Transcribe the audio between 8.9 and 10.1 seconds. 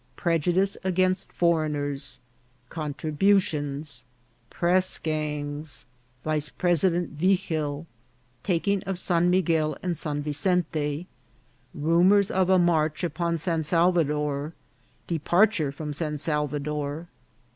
San Miguel and